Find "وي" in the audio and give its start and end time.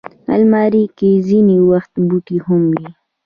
2.71-2.85